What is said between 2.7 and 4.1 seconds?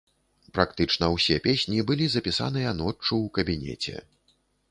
ноччу ў кабінеце.